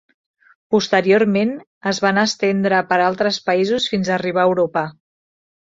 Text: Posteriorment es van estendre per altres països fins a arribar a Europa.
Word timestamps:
Posteriorment 0.75 1.51
es 1.93 2.01
van 2.07 2.21
estendre 2.23 2.81
per 2.93 3.01
altres 3.11 3.41
països 3.53 3.91
fins 3.95 4.13
a 4.15 4.19
arribar 4.21 4.47
a 4.49 4.53
Europa. 4.53 4.91